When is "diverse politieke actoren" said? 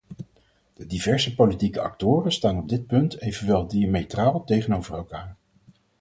0.85-2.31